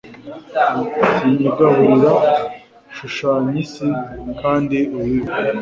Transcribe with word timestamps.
Sinkigaburira 1.11 2.13
shushanya 2.95 3.55
isi 3.63 3.87
kandi 4.41 4.77
ubibe 4.99 5.29